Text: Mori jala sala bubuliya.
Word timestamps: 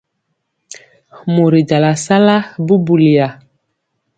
Mori 1.33 1.61
jala 1.69 1.91
sala 2.05 2.35
bubuliya. 2.65 3.27